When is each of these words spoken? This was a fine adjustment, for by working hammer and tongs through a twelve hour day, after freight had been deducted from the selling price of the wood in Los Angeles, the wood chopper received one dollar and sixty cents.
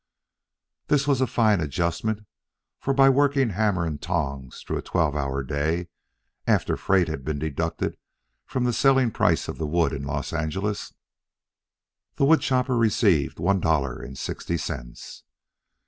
This 0.87 1.05
was 1.05 1.21
a 1.21 1.27
fine 1.27 1.61
adjustment, 1.61 2.25
for 2.79 2.91
by 2.91 3.07
working 3.07 3.51
hammer 3.51 3.85
and 3.85 4.01
tongs 4.01 4.63
through 4.63 4.79
a 4.79 4.81
twelve 4.81 5.15
hour 5.15 5.43
day, 5.43 5.89
after 6.47 6.75
freight 6.75 7.07
had 7.07 7.23
been 7.23 7.37
deducted 7.37 7.97
from 8.47 8.63
the 8.63 8.73
selling 8.73 9.11
price 9.11 9.47
of 9.47 9.59
the 9.59 9.67
wood 9.67 9.93
in 9.93 10.01
Los 10.03 10.33
Angeles, 10.33 10.95
the 12.15 12.25
wood 12.25 12.41
chopper 12.41 12.75
received 12.75 13.37
one 13.37 13.59
dollar 13.59 13.99
and 14.01 14.17
sixty 14.17 14.57
cents. 14.57 15.21